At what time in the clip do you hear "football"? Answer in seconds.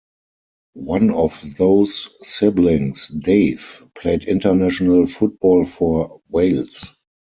5.05-5.63